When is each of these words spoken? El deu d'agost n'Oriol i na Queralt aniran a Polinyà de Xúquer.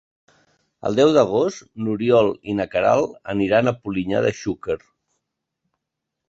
El 0.89 0.95
deu 0.99 1.11
d'agost 1.17 1.61
n'Oriol 1.87 2.31
i 2.53 2.55
na 2.61 2.67
Queralt 2.71 3.13
aniran 3.35 3.69
a 3.69 3.75
Polinyà 3.85 4.23
de 4.29 4.33
Xúquer. 4.41 4.79